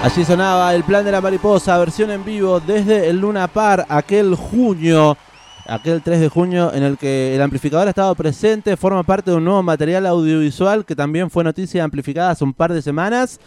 [0.00, 4.36] Allí sonaba el plan de la mariposa, versión en vivo desde el Luna Par, aquel
[4.36, 5.16] junio,
[5.66, 9.36] aquel 3 de junio en el que el amplificador ha estado presente, forma parte de
[9.36, 13.40] un nuevo material audiovisual que también fue noticia amplificada hace un par de semanas.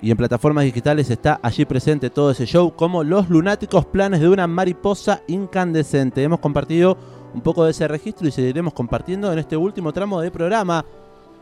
[0.00, 4.30] Y en plataformas digitales está allí presente todo ese show como Los Lunáticos Planes de
[4.30, 6.22] una Mariposa Incandescente.
[6.22, 6.96] Hemos compartido
[7.34, 10.86] un poco de ese registro y seguiremos compartiendo en este último tramo de programa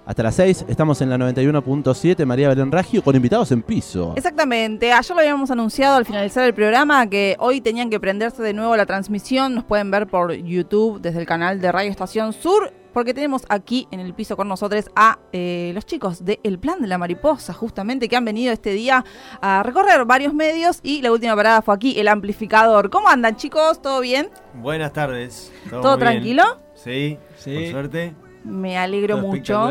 [0.09, 4.15] hasta las 6 estamos en la 91.7 María Belén Ragio con invitados en piso.
[4.17, 8.55] Exactamente, ayer lo habíamos anunciado al finalizar el programa que hoy tenían que prenderse de
[8.55, 12.73] nuevo la transmisión, nos pueden ver por YouTube desde el canal de Radio Estación Sur
[12.95, 16.81] porque tenemos aquí en el piso con nosotros a eh, los chicos de El Plan
[16.81, 19.05] de la Mariposa, justamente, que han venido este día
[19.43, 22.89] a recorrer varios medios y la última parada fue aquí, el amplificador.
[22.89, 23.83] ¿Cómo andan chicos?
[23.83, 24.31] ¿Todo bien?
[24.55, 25.53] Buenas tardes.
[25.69, 26.43] ¿Todo, tranquilo?
[26.75, 28.15] Sí, sí, por suerte.
[28.45, 29.69] Me alegro mucho.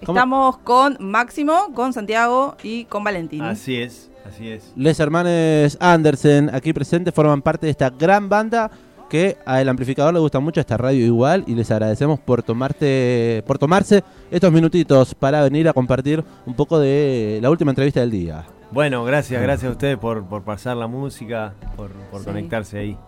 [0.00, 3.42] Estamos con Máximo, con Santiago y con Valentín.
[3.42, 4.72] Así es, así es.
[4.76, 8.70] Les hermanes Andersen, aquí presentes, forman parte de esta gran banda
[9.08, 13.58] que al amplificador le gusta mucho esta radio igual y les agradecemos por tomarte por
[13.58, 18.44] tomarse estos minutitos para venir a compartir un poco de la última entrevista del día.
[18.70, 21.90] Bueno, gracias, gracias a ustedes por, pasar la música, por,
[22.22, 22.98] conectarse ahí.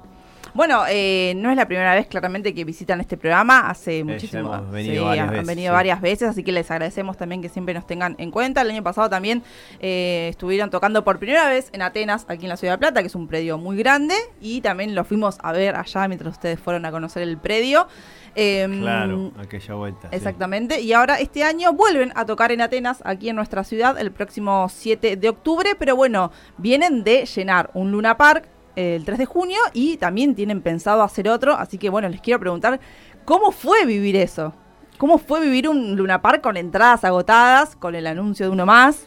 [0.55, 4.53] Bueno, eh, no es la primera vez claramente que visitan este programa, hace muchísimo.
[4.53, 7.87] han venido, varias, veces, venido varias veces, así que les agradecemos también que siempre nos
[7.87, 8.63] tengan en cuenta.
[8.63, 9.43] El año pasado también
[9.81, 13.07] eh, estuvieron tocando por primera vez en Atenas, aquí en la Ciudad de Plata, que
[13.07, 16.85] es un predio muy grande, y también lo fuimos a ver allá mientras ustedes fueron
[16.85, 17.87] a conocer el predio.
[18.35, 20.09] Em, claro, aquella vuelta.
[20.13, 20.81] Exactamente.
[20.81, 24.69] Y ahora este año vuelven a tocar en Atenas, aquí en nuestra ciudad, el próximo
[24.69, 25.71] 7 de octubre.
[25.79, 30.61] Pero bueno, vienen de llenar un Luna Park el 3 de junio y también tienen
[30.61, 32.81] pensado hacer otro, así que bueno, les quiero preguntar,
[33.25, 34.55] ¿cómo fue vivir eso?
[34.99, 39.07] ¿Cómo fue vivir un Luna Park con entradas agotadas, con el anuncio de uno más?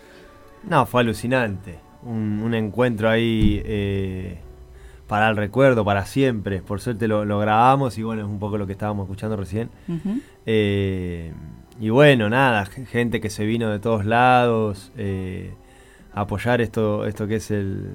[0.64, 1.80] No, fue alucinante.
[2.02, 4.40] Un, encuentro ahí eh,
[5.08, 6.62] para el recuerdo, para siempre.
[6.62, 9.70] Por suerte lo, grabamos y bueno, es un poco lo que estábamos escuchando recién.
[10.48, 11.32] Eh,
[11.80, 15.54] y bueno, nada, gente que se vino de todos lados, eh,
[16.14, 17.92] apoyar esto, esto que es el,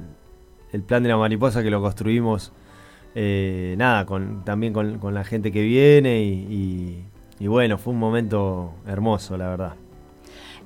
[0.72, 2.52] el plan de la mariposa que lo construimos,
[3.14, 7.04] eh, nada, con, también con, la gente que viene y,
[7.40, 9.74] bueno, fue un momento hermoso, la verdad.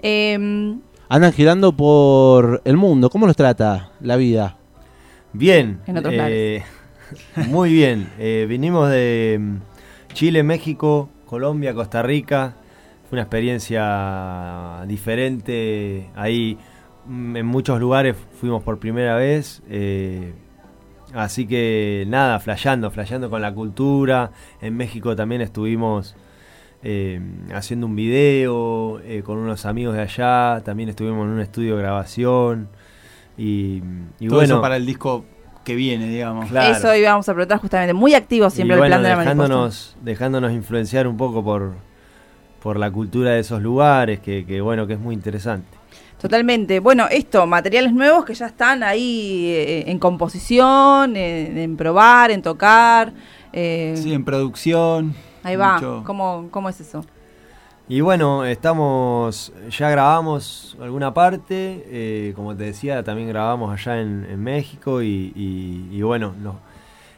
[0.01, 4.57] Em, Andan girando por el mundo, ¿cómo los trata la vida?
[5.33, 5.81] Bien.
[5.87, 6.63] Eh,
[7.49, 8.09] muy bien.
[8.19, 9.57] Eh, vinimos de mm,
[10.15, 12.55] Chile, México, Colombia, Costa Rica.
[13.09, 16.09] Fue una experiencia diferente.
[16.15, 16.59] Ahí
[17.09, 19.63] en muchos lugares fuimos por primera vez.
[19.69, 20.33] Eh,
[21.15, 24.31] así que nada, flayando, flayando con la cultura.
[24.61, 26.15] En México también estuvimos
[26.83, 27.21] eh,
[27.55, 30.63] haciendo un video eh, con unos amigos de allá.
[30.65, 32.69] También estuvimos en un estudio de grabación.
[33.37, 34.55] Y, Todo bueno.
[34.55, 35.25] Eso para el disco
[35.65, 36.51] que viene, digamos.
[36.53, 37.95] Eso íbamos a preguntar justamente.
[37.95, 41.75] Muy activo siempre el plan de la dejándonos, dejándonos influenciar un poco por,
[42.63, 45.82] por la cultura de esos lugares, que, que bueno, que es muy interesante.
[46.23, 46.79] Totalmente.
[46.79, 53.13] Bueno, esto, materiales nuevos que ya están ahí eh, en composición, en, probar, en tocar.
[53.53, 55.17] Eh, sí, en producción.
[55.43, 55.81] Ahí va.
[56.05, 57.05] ¿Cómo, ¿Cómo es eso?
[57.89, 64.41] Y bueno, estamos, ya grabamos alguna parte, eh, como te decía, también grabamos allá en,
[64.41, 66.35] México y, bueno,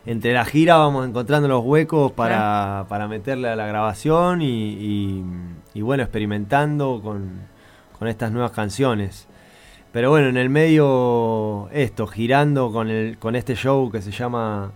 [0.06, 5.22] entre la gira vamos encontrando los huecos para, para meterle a la grabación y
[5.74, 7.53] bueno, experimentando con,
[8.04, 9.26] con estas nuevas canciones.
[9.90, 14.72] Pero bueno, en el medio esto, girando con, el, con este show que se llama,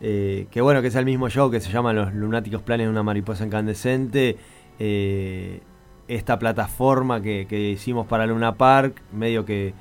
[0.00, 2.92] eh, que bueno, que es el mismo show que se llama Los Lunáticos Planes de
[2.92, 4.36] una Mariposa Incandescente,
[4.78, 5.62] eh,
[6.06, 9.74] esta plataforma que, hicimos para Luna Park, medio que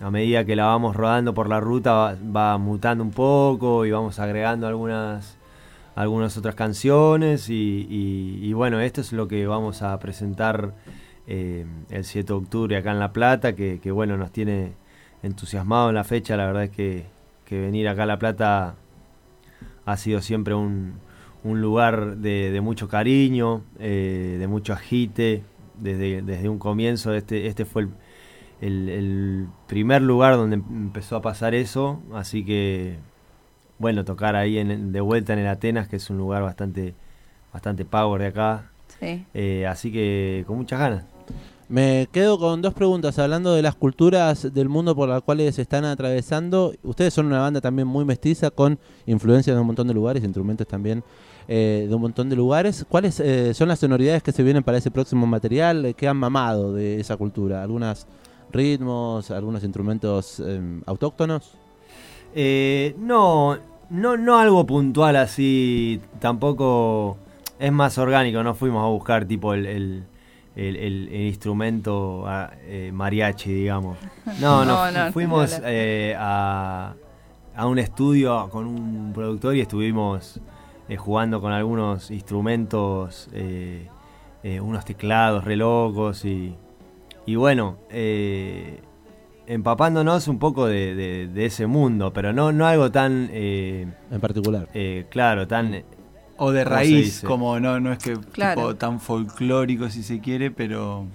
[0.00, 4.20] a medida que la vamos rodando por la ruta va, mutando un poco y vamos
[4.20, 5.36] agregando algunas
[5.96, 10.74] algunas otras canciones y, y bueno, esto es lo que vamos a presentar
[11.26, 14.72] eh, el 7 de octubre acá en La Plata, que, bueno, nos tiene
[15.22, 17.06] entusiasmado en la fecha, la verdad es que
[17.50, 18.74] venir acá a La Plata
[19.86, 20.94] ha sido siempre un,
[21.44, 25.42] un lugar de, mucho cariño, eh, de mucho agite,
[25.78, 27.14] desde, desde un comienzo.
[27.14, 27.88] Este, este fue
[28.60, 32.96] el, el, primer lugar donde empezó a pasar eso, así que
[33.78, 36.94] bueno, tocar ahí en, de vuelta en el Atenas, que es un lugar bastante,
[37.52, 38.70] bastante power de acá.
[39.34, 41.04] Eh, así que con muchas ganas.
[41.68, 45.62] Me quedo con dos preguntas, hablando de las culturas del mundo por las cuales se
[45.62, 46.74] están atravesando.
[46.82, 50.66] Ustedes son una banda también muy mestiza, con influencias de un montón de lugares, instrumentos
[50.66, 51.02] también
[51.48, 52.84] eh, de un montón de lugares.
[52.88, 55.94] ¿Cuáles eh, son las sonoridades que se vienen para ese próximo material?
[55.96, 57.62] ¿Qué han mamado de esa cultura?
[57.62, 58.06] ¿Algunos
[58.52, 61.52] ritmos, algunos instrumentos em, autóctonos?
[62.34, 63.56] Eh, no,
[63.90, 67.16] no, no algo puntual así, tampoco
[67.58, 70.04] es más orgánico, no fuimos a buscar tipo el,
[70.56, 73.98] instrumento ah, eh, mariachi, digamos.
[74.40, 76.94] No, no, fuimos eh, a,
[77.54, 80.40] a, un estudio con un productor y estuvimos
[80.98, 83.28] jugando con algunos instrumentos,
[84.60, 86.54] unos teclados re locos y,
[87.26, 87.78] y bueno,
[89.46, 93.28] empapándonos un poco de, ese mundo, pero no, no algo tan...
[93.32, 94.68] Eh, en particular.
[94.74, 95.84] Eh, claro, tan...
[96.36, 98.18] O de raíz, como no, no es que
[98.78, 101.06] tan folclórico si se quiere, pero...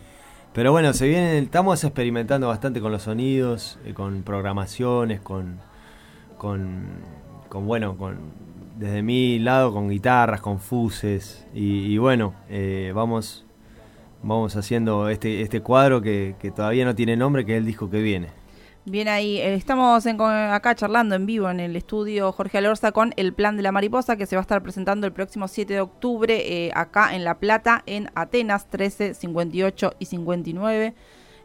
[0.51, 5.59] Pero bueno, se viene, estamos experimentando bastante con los sonidos, eh, con programaciones, con,
[6.37, 6.87] con,
[7.49, 8.17] con, bueno, con
[8.75, 12.33] desde mi lado con guitarras, con fuses y, bueno,
[12.93, 13.45] vamos
[14.21, 18.01] vamos haciendo este, este cuadro que, todavía no tiene nombre, que es el disco que
[18.01, 18.27] viene.
[18.85, 23.33] Bien ahí, eh, estamos acá charlando en vivo en el estudio Jorge Alorza con El
[23.33, 26.35] Plan de la Mariposa que se va a estar presentando el próximo 7 de octubre
[26.35, 30.95] eh, acá en La Plata, en Atenas 13, 58 y 59.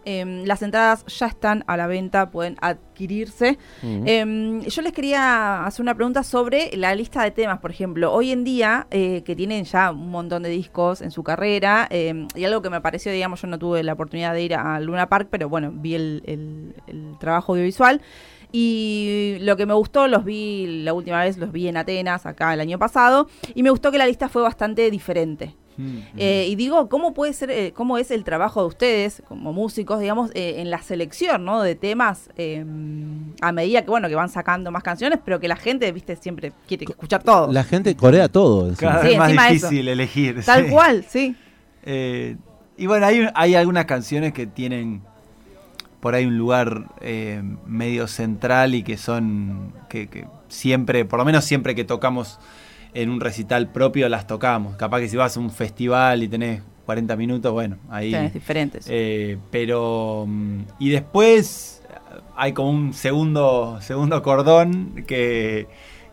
[0.04, 3.58] Em, las entradas ya están a la venta, pueden adquirirse.
[3.82, 8.12] Em, yo les quería hacer una pregunta sobre la lista de temas, por ejemplo.
[8.12, 12.28] Hoy en día, eh, que tienen ya un montón de discos en su carrera, em,
[12.34, 15.08] y algo que me pareció, digamos, yo no tuve la oportunidad de ir a Luna
[15.08, 16.22] Park, pero bueno, vi el,
[16.86, 18.00] el trabajo audiovisual.
[18.56, 22.54] Y lo que me gustó, los vi la última vez, los vi en Atenas, acá
[22.54, 25.56] el año pasado, y me gustó que la lista fue bastante diferente.
[25.76, 29.53] Mm, eh, y digo, ¿cómo puede ser, eh, cómo es el trabajo de ustedes como
[29.53, 31.62] músicos, digamos, eh, en la selección, ¿no?
[31.62, 32.29] De temas
[33.41, 36.53] a medida que, bueno, que van sacando más canciones, pero que la gente, viste, siempre
[36.67, 37.53] quiere escuchar todo.
[37.53, 38.73] La gente corea todo.
[38.76, 40.44] Cada vez más difícil elegir.
[40.44, 41.37] Tal cual, sí.
[41.85, 45.03] y bueno, hay, hay algunas canciones que tienen
[46.00, 46.87] por ahí un lugar
[47.67, 52.38] medio central y que son, que, que siempre, por lo menos siempre que tocamos
[52.94, 54.76] en un recital propio las tocamos.
[54.76, 58.11] Capaz que si vas a un festival y tenés 40 minutos, bueno, ahí...
[58.11, 58.87] Tienes diferentes.
[58.88, 60.25] Eh, pero...
[60.26, 61.82] Mm, y después
[62.37, 65.67] hay como un segundo, segundo cordón que,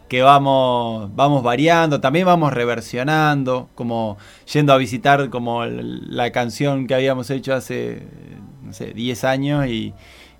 [0.07, 4.17] que vamos, vamos variando, también vamos reversionando, como
[4.51, 8.07] yendo a visitar como la canción que habíamos hecho hace,
[8.63, 9.93] no sé, 10 años y,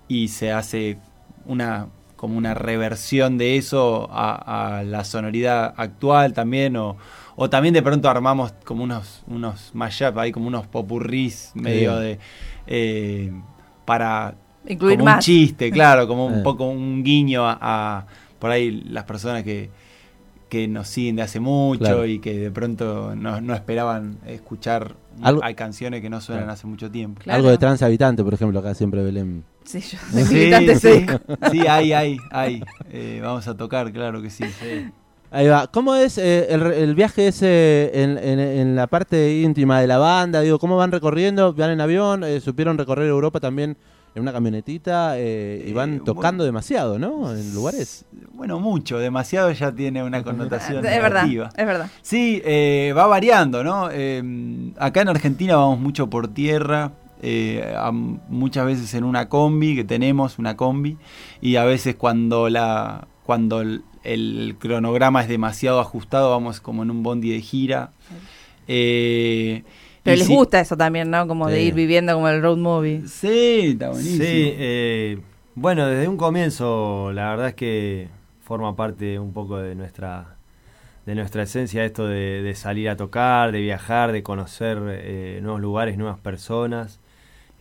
[0.08, 0.98] y se hace
[1.46, 1.88] una
[2.22, 6.96] como una reversión de eso a, la sonoridad actual también, o,
[7.34, 12.20] o, también de pronto armamos como unos, unos mashup, hay como unos popurrís medio de...
[12.68, 13.32] Eh,
[13.84, 14.36] para...
[14.68, 18.06] Incluir como un chiste, claro, como un poco un guiño a,
[18.38, 19.70] por ahí las personas que,
[20.48, 24.94] que nos siguen de hace mucho y que de pronto no, no esperaban escuchar.
[25.42, 27.20] Hay canciones que no suenan hace mucho tiempo.
[27.26, 31.06] Algo de transhabitante, por ejemplo, acá siempre Belén Sí, yo sí, sí.
[31.50, 32.62] sí, hay, hay, hay.
[32.90, 34.44] Eh, vamos a tocar, claro que sí.
[35.30, 35.66] Ahí va.
[35.68, 40.40] ¿Cómo es eh, el, viaje ese en, en, la parte íntima de la banda?
[40.40, 41.54] Digo, ¿cómo van recorriendo?
[41.54, 42.22] ¿Van en avión?
[42.24, 43.76] Eh, ¿Supieron recorrer Europa también
[44.14, 45.18] en una camionetita?
[45.18, 47.32] y van tocando demasiado, ¿no?
[47.32, 48.04] En lugares.
[48.32, 48.98] Bueno, mucho.
[48.98, 51.44] Demasiado ya tiene una connotación es negativa.
[51.44, 51.90] Verdad, es verdad.
[52.02, 52.42] Sí,
[52.94, 53.86] va variando, ¿no?
[54.78, 56.92] acá en Argentina vamos mucho por tierra
[57.24, 57.72] eh,
[58.28, 60.98] muchas veces en una combi, que tenemos una combi,
[61.40, 67.04] y a veces cuando, la, cuando el, cronograma es demasiado ajustado, vamos como en un
[67.04, 67.92] bondi de gira.
[68.66, 69.62] Eh,
[70.02, 71.28] pero les gusta eso también, ¿no?
[71.28, 73.02] Como de ir viviendo como el road movie.
[73.06, 74.24] Sí, está buenísimo.
[74.24, 75.18] Sí, eh,
[75.54, 78.08] bueno, desde un comienzo, la verdad es que
[78.42, 80.38] forma parte un poco de nuestra
[81.06, 84.78] de nuestra esencia esto de, salir a tocar, de viajar, de conocer
[85.42, 87.00] nuevos lugares, nuevas personas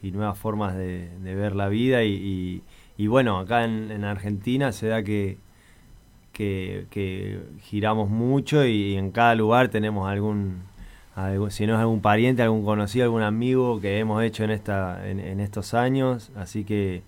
[0.01, 2.61] y nuevas formas de, ver la vida y,
[3.07, 5.37] bueno, acá en, Argentina se da que,
[6.33, 10.63] que, giramos mucho y en cada lugar tenemos algún,
[11.49, 15.39] si no es algún pariente, algún conocido, algún amigo que hemos hecho en, esta, en,
[15.39, 17.03] estos años, así que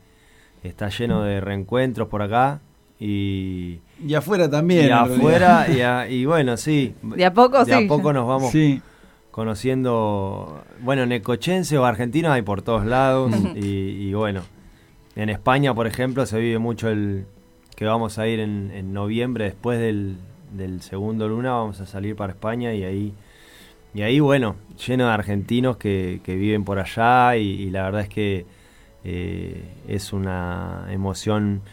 [0.64, 2.60] está lleno de reencuentros por acá
[3.00, 4.88] y, Y afuera también.
[4.88, 6.96] y afuera, y, a- y bueno, sí.
[7.02, 7.86] De a poco, de sí.
[7.86, 8.82] a poco nos vamos Sí.
[9.34, 14.44] Conociendo, bueno, necochense o argentinos hay por todos lados y, y bueno,
[15.16, 17.26] en España, por ejemplo, se vive mucho el
[17.76, 20.18] que vamos a ir en, en noviembre después del,
[20.52, 23.14] del segundo luna, vamos a salir para España y ahí,
[23.96, 28.02] y ahí bueno, lleno de argentinos que, que viven por allá y, y la verdad
[28.02, 28.46] es que
[29.04, 31.64] eh, es una emoción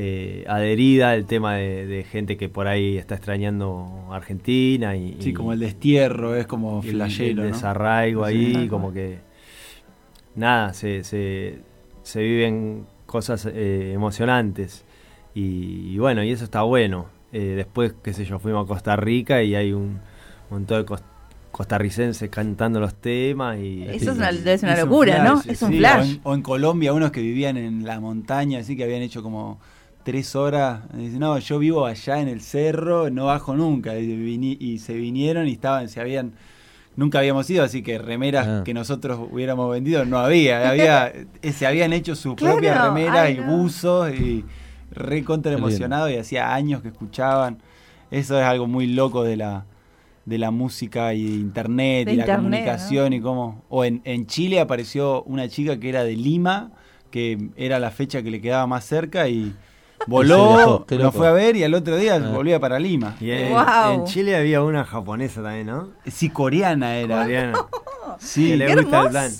[0.00, 5.30] eh, adherida el tema de, de gente que por ahí está extrañando Argentina y, Sí,
[5.30, 7.54] y- como el destierro, es como el- flashero, el ¿no?
[7.56, 8.68] desarraigo ahí, Sí.
[8.68, 9.18] como que
[10.34, 11.58] nada, se, se,
[12.02, 14.84] se viven cosas eh, emocionantes
[15.34, 17.06] y, y bueno, y eso está bueno.
[17.32, 19.98] Eh, después, qué sé yo, fuimos a Costa Rica y hay un
[20.50, 21.02] montón de cos-
[21.50, 25.40] costarricenses cantando los temas y Eso es una, debe ser una Es un locura, ¿no?
[25.40, 25.74] flash, Es un sí.
[25.74, 26.10] O flash.
[26.14, 29.58] en, o en Colombia, unos que vivían en la montaña, así que habían hecho como
[30.08, 30.80] tres horas.
[30.94, 33.94] y Dicen, no, yo vivo allá en el cerro, no bajo nunca.
[33.98, 36.32] Y, se vinieron y estaban, se habían.
[36.96, 38.62] Nunca habíamos ido, así que remeras Ah.
[38.64, 40.70] que nosotros hubiéramos vendido no había.
[40.70, 41.08] había
[41.42, 43.58] eh, se habían hecho su Claro, propia remera ay, y no.
[43.58, 44.46] buzos y
[44.92, 47.58] re contra emocionado y hacía años que escuchaban.
[48.10, 49.66] Eso es algo muy loco de la
[50.24, 54.26] de la música y de internet De y la comunicación y cómo o en, en
[54.26, 56.70] Chile apareció una chica que era de Lima
[57.10, 59.54] que era la fecha que le quedaba más cerca y
[60.06, 61.12] voló loco.
[61.12, 62.30] fue a ver y al otro día Ah.
[62.32, 63.54] volvía para Lima Y en,
[64.04, 65.90] Chile había una japonesa también, ¿no?
[66.06, 67.58] sí coreana era Coreana.
[68.18, 69.30] sí Que le ¡Qué gusta el plan.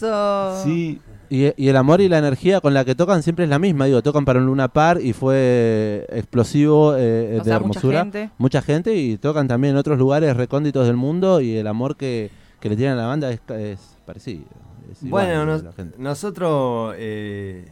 [0.65, 1.01] sí
[1.31, 3.85] Y, y el amor y la energía con la que tocan siempre es la misma.
[3.87, 7.99] Digo, tocan para un Luna Par y fue explosivo eh, O de sea, mucha hermosura.
[8.01, 8.31] gente.
[8.39, 12.31] Mucha gente y tocan también en otros lugares recónditos del mundo y el amor que,
[12.61, 14.45] que le tienen a la banda es, es parecido.
[14.91, 15.97] es Bueno, de nos- la gente.
[15.99, 17.67] nosotros eh,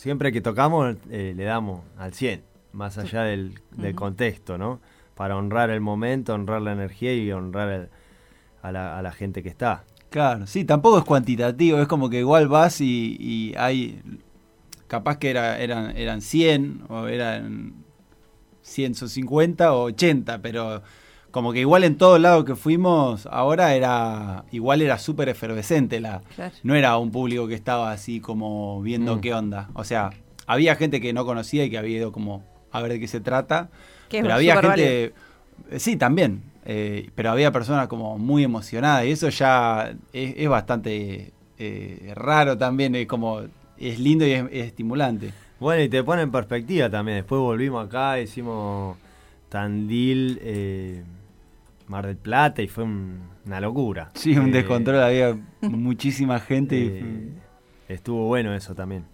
[0.00, 2.42] siempre que tocamos eh, le damos al 100,
[2.72, 4.80] más allá del, del contexto, ¿no?
[5.14, 7.88] Para honrar el momento, honrar la energía y honrar el-
[8.62, 9.84] a, la, a la gente que está.
[10.08, 14.00] Claro, sí, tampoco es cuantitativo, es como que igual vas y, y hay,
[14.86, 17.74] capaz que era, eran, eran 100 o eran
[18.62, 20.82] 150 o 80, pero
[21.30, 26.22] como que igual en todos lados que fuimos ahora era, igual era súper efervescente la...
[26.34, 26.54] Claro.
[26.62, 29.20] No era un público que estaba así como viendo Mm.
[29.20, 29.68] qué onda.
[29.74, 30.10] O sea,
[30.46, 33.20] había gente que no conocía y que había ido como a ver de qué se
[33.20, 33.70] trata.
[34.10, 35.04] Es pero había gente,
[35.70, 40.48] eh, sí, también, eh, pero había personas como muy emocionadas y eso ya es, es
[40.48, 43.42] bastante eh, raro también, es como,
[43.78, 45.32] es lindo y es, es estimulante.
[45.60, 47.18] Bueno, y te pone en perspectiva también.
[47.18, 48.96] Después volvimos acá, hicimos
[49.48, 51.02] Tandil, eh,
[51.90, 54.10] Mar del Plata y fue un- una locura.
[54.14, 56.76] Sí, un Eh, descontrol, había muchísima gente.
[56.76, 57.28] y- eh,
[57.88, 59.04] estuvo bueno eso también.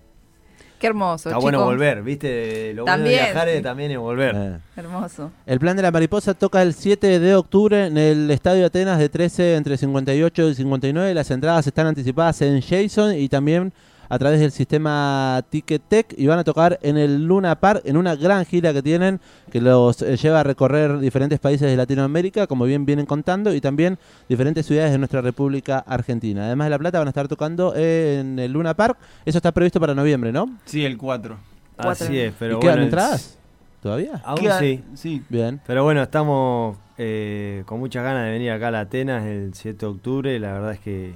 [0.79, 2.75] Qué hermoso, Está bueno volver, ¿viste?
[2.75, 3.63] Lo bueno También, de viajar es sí.
[3.63, 4.35] también es volver.
[4.37, 4.59] Eh.
[4.77, 5.33] Hermoso.
[5.47, 9.09] El plan de la mariposa toca el 7 de octubre en el Estadio Atenas de
[9.09, 11.15] 13 entre 58 y 59.
[11.15, 13.73] Las entradas están anticipadas en Jason y también
[14.09, 17.97] a través del sistema Ticket Tech y van a tocar en el Luna Park en
[17.97, 19.21] una gran gira que tienen
[19.51, 23.61] que los eh, lleva a recorrer diferentes países de Latinoamérica, como bien vienen contando, y
[23.61, 23.99] también
[24.29, 26.47] diferentes ciudades de nuestra República Argentina.
[26.47, 28.99] Además de La Plata van a estar tocando en el Luna Park.
[29.25, 30.57] Eso está previsto para noviembre, ¿no?
[30.65, 31.37] Sí, el 4.
[31.77, 31.91] Cuatro.
[32.07, 33.39] Así es, pero ¿Y quedan bueno, entradas?
[33.83, 34.21] ¿Todavía?
[34.25, 34.83] Aún Queda- sí.
[34.95, 35.23] Sí.
[35.29, 35.61] Bien.
[35.67, 39.79] Pero bueno, estamos eh, con muchas ganas de venir acá a la Atenas el 7
[39.79, 40.39] de octubre.
[40.41, 41.15] La verdad es que,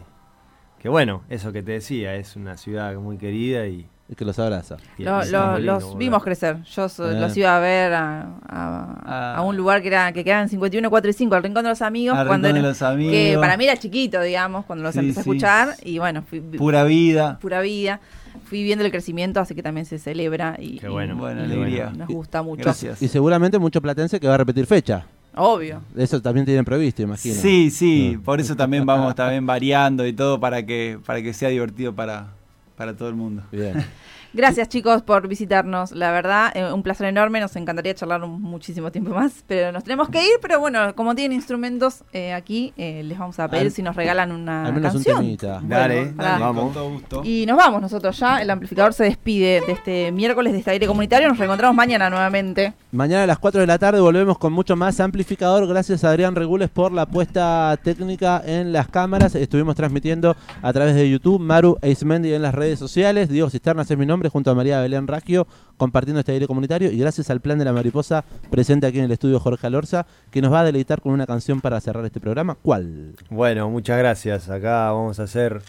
[0.81, 3.87] que bueno, eso que te decía, es una ciudad muy querida y...
[4.09, 4.77] Y que los abraza.
[4.99, 5.23] Lo-
[5.61, 5.99] los volver.
[5.99, 6.63] vimos crecer.
[6.65, 7.21] Yo so- Eh.
[7.21, 9.35] los iba a ver a, a- Ah.
[9.37, 11.69] a un lugar que era que quedaba en 51, 4 y 5, al Rincón de
[11.71, 12.19] los Amigos.
[12.19, 13.13] Al cuando Rincón de los Amigos.
[13.13, 15.69] Que para mí era chiquito, digamos, cuando los Sí, empecé a escuchar.
[15.85, 17.39] Y bueno, fui, Pura vida.
[17.41, 18.01] pura vida.
[18.47, 21.91] Fui viendo el crecimiento, así que también se celebra y, Qué bueno, y alegría.
[21.97, 22.65] nos gusta mucho.
[22.65, 23.01] Gracias.
[23.03, 25.07] Y seguramente mucho platense que va a repetir fecha.
[25.37, 25.81] Obvio.
[25.97, 27.35] Eso también tienen previsto, imagino.
[27.35, 28.21] Sí, sí, Ah.
[28.25, 32.29] por eso también vamos también variando y todo para que para que sea divertido para,
[32.77, 33.43] para todo el mundo.
[33.53, 33.75] Bien.
[34.33, 38.93] Gracias chicos por visitarnos, la verdad, eh, un placer enorme, nos encantaría charlar un- muchísimo
[38.93, 43.03] tiempo más, pero nos tenemos que ir, pero bueno, como tienen instrumentos eh, aquí, eh,
[43.05, 45.61] les vamos a pedir Al- si nos regalan una Al menos un temita.
[45.63, 46.65] Dale, dale, vamos.
[46.65, 47.23] con todo gusto.
[47.25, 50.87] Y nos vamos nosotros ya, el amplificador se despide de este miércoles de este aire
[50.87, 52.73] comunitario, nos reencontramos mañana nuevamente.
[52.93, 55.67] Mañana a las 4 de la tarde volvemos con mucho más amplificador.
[55.67, 59.35] Gracias a Adrián Regules por la puesta técnica en las cámaras.
[59.35, 63.29] Estuvimos transmitiendo a través de YouTube, Maru Eismendi en las redes sociales.
[63.29, 65.47] Diego Cisternas es mi nombre, Junto a María Belén Raggio
[65.77, 69.13] compartiendo este aire comunitario y gracias al plan de la mariposa presente aquí en el
[69.13, 72.57] estudio Jorge Alorza que nos va a deleitar con una canción para cerrar este programa.
[72.63, 73.15] ¿Cuál?
[73.31, 74.51] Bueno, muchas gracias.
[74.51, 75.63] Acá vamos a hacer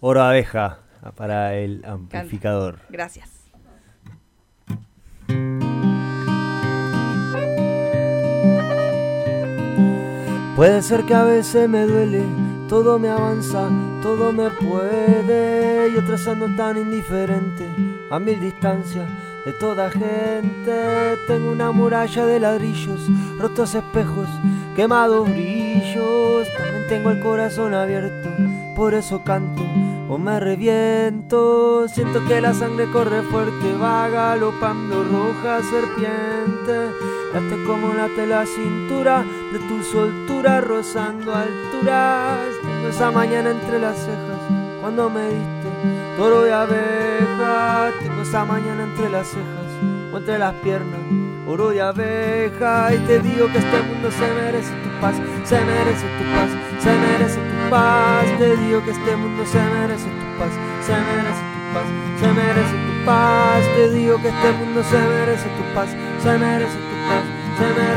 [0.00, 0.78] Oro Abeja
[1.16, 2.78] para el amplificador.
[2.88, 3.30] Gracias.
[10.56, 13.68] Puede ser que a veces me duele todo me avanza,
[14.02, 15.92] todo me puede.
[15.92, 17.66] Yo trazando tan indiferente,
[18.10, 19.08] a mil distancias
[19.44, 21.18] de toda gente.
[21.26, 24.28] Tengo una muralla de ladrillos, rotos espejos,
[24.76, 26.48] quemados brillos.
[26.56, 28.30] También tengo el corazón abierto,
[28.74, 29.62] por eso canto
[30.08, 31.88] o me reviento.
[31.88, 36.90] Siento que la sangre corre fuerte, va galopando roja serpiente.
[37.32, 42.40] Late como late la cintura de tu soltura rozando alturas.
[42.60, 44.40] Tengo esa mañana entre las cejas
[44.80, 45.68] cuando me diste
[46.16, 47.92] toro y abeja.
[48.02, 49.70] Tengo esa mañana entre las cejas
[50.12, 51.00] o entre las piernas.
[51.46, 56.06] Oro y abeja y te digo que este mundo se merece tu paz, se merece
[56.18, 58.26] tu paz, se merece tu paz.
[58.38, 61.86] Te digo que este mundo se merece tu paz, se merece tu paz,
[62.18, 63.62] se merece tu paz.
[63.76, 65.90] Te digo que este mundo se merece tu paz,
[66.22, 67.24] se merece tu paz,
[67.58, 67.93] se merece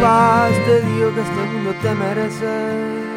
[0.00, 0.52] paz.
[0.66, 3.08] Te digo que este mundo te merece.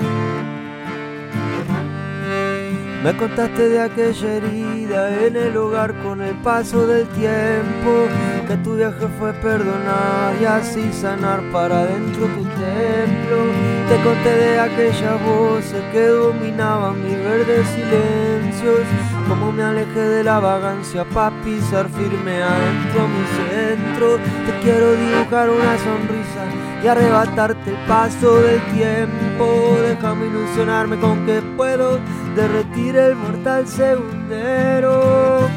[3.03, 8.05] Me contaste de aquella herida en el hogar con el paso del tiempo,
[8.47, 15.21] que tu viaje fue perdonar y así sanar para dentro tu Te conté de aquellas
[15.25, 18.79] voces que dominaban mis verdes silencios,
[19.27, 24.17] como me alejé de la vagancia para pisar firme adentro mi centro.
[24.45, 26.45] Te quiero dibujar una sonrisa
[26.83, 29.77] y arrebatarte el paso del tiempo.
[29.81, 31.99] Déjame ilusionarme con que puedo
[32.35, 35.49] derretir el mortal segundero.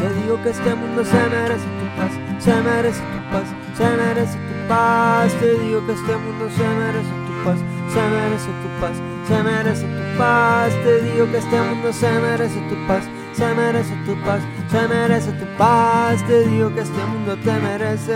[0.00, 3.44] Te digo que este mundo se merece tu paz, se merece tu paz,
[3.76, 4.47] se merece tu paz.
[4.68, 7.58] Te digo que este mundo se merece tu paz,
[7.88, 8.96] se merece tu paz,
[9.26, 10.72] se merece tu paz.
[10.84, 15.32] Te digo que este mundo se merece tu paz, se merece tu paz, se merece
[15.32, 16.26] tu paz.
[16.26, 18.14] Te digo que este mundo te merece.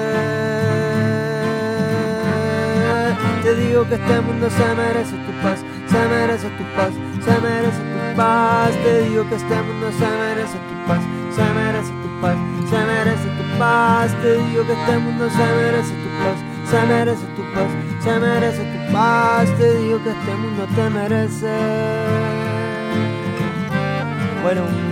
[3.43, 6.93] Te digo que este mundo se merece tu paz, se merece tu paz,
[7.25, 8.73] se merece tu paz.
[8.85, 11.03] Te digo que este mundo se merece tu paz,
[11.35, 12.37] se merece tu paz,
[12.69, 14.15] se merece tu paz.
[14.21, 16.02] Te digo que este mundo se merece tu paz,
[16.71, 17.71] se merece tu paz,
[18.03, 19.49] se merece tu paz.
[19.59, 21.57] Te digo que este mundo te merece.
[24.43, 24.92] Bueno.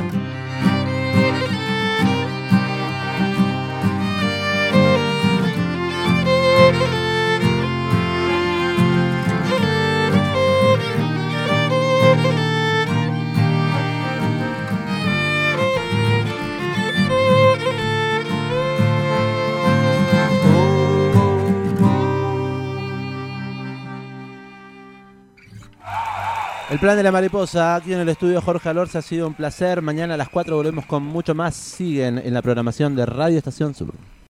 [26.81, 29.83] Plan de la mariposa, aquí en el estudio Jorge Alorza, ha sido un placer.
[29.83, 31.55] Mañana a las 4 volvemos con mucho más.
[31.55, 33.93] Siguen en la programación de Radio Estación Sur.